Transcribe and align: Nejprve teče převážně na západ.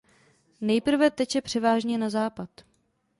Nejprve 0.61 1.11
teče 1.11 1.41
převážně 1.41 1.97
na 1.97 2.09
západ. 2.09 2.49